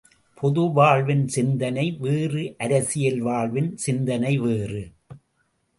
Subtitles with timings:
[0.41, 4.83] பொதுவாழ்வின் சிந்தனை வேறு அரசியல் வாழ்வின் சிந்தனை வேறு.